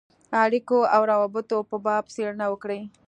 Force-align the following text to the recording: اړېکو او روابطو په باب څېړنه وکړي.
اړېکو 0.43 0.79
او 0.95 1.01
روابطو 1.11 1.57
په 1.69 1.77
باب 1.85 2.03
څېړنه 2.13 2.45
وکړي. 2.49 2.81